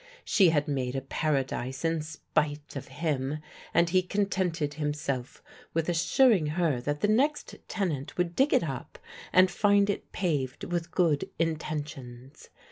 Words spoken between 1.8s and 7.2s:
in spite of him, and he contented himself with assuring her that the